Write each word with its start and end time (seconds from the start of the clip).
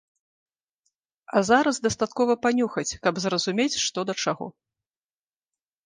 А 1.35 1.43
зараз 1.51 1.75
дастаткова 1.85 2.33
панюхаць, 2.47 2.87
каб 3.07 3.23
зразумець, 3.27 3.71
што 3.87 3.99
да 4.13 4.21
чаго. 4.25 4.53